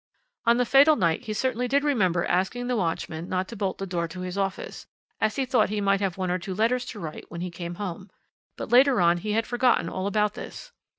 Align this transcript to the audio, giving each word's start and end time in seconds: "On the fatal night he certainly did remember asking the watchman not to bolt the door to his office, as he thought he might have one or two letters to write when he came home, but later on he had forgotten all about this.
"On 0.47 0.57
the 0.57 0.65
fatal 0.65 0.95
night 0.95 1.25
he 1.25 1.31
certainly 1.33 1.67
did 1.67 1.83
remember 1.83 2.25
asking 2.25 2.65
the 2.65 2.75
watchman 2.75 3.29
not 3.29 3.47
to 3.49 3.55
bolt 3.55 3.77
the 3.77 3.85
door 3.85 4.07
to 4.07 4.21
his 4.21 4.35
office, 4.35 4.87
as 5.19 5.35
he 5.35 5.45
thought 5.45 5.69
he 5.69 5.79
might 5.79 6.01
have 6.01 6.17
one 6.17 6.31
or 6.31 6.39
two 6.39 6.55
letters 6.55 6.85
to 6.85 6.99
write 6.99 7.25
when 7.29 7.41
he 7.41 7.51
came 7.51 7.75
home, 7.75 8.09
but 8.57 8.71
later 8.71 8.99
on 8.99 9.17
he 9.19 9.33
had 9.33 9.45
forgotten 9.45 9.89
all 9.89 10.07
about 10.07 10.33
this. 10.33 10.71